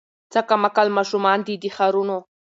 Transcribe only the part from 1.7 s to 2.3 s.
ښارونو